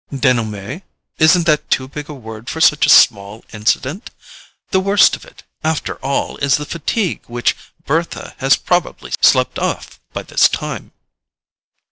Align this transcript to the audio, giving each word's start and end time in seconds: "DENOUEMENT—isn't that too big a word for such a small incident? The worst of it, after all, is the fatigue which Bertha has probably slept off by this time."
"DENOUEMENT—isn't 0.11 1.45
that 1.45 1.69
too 1.69 1.87
big 1.87 2.09
a 2.09 2.13
word 2.15 2.49
for 2.49 2.59
such 2.59 2.87
a 2.87 2.89
small 2.89 3.45
incident? 3.53 4.09
The 4.71 4.79
worst 4.79 5.15
of 5.15 5.25
it, 5.25 5.43
after 5.63 5.97
all, 5.97 6.37
is 6.37 6.57
the 6.57 6.65
fatigue 6.65 7.21
which 7.27 7.55
Bertha 7.85 8.33
has 8.39 8.55
probably 8.55 9.11
slept 9.21 9.59
off 9.59 9.99
by 10.11 10.23
this 10.23 10.49
time." 10.49 10.91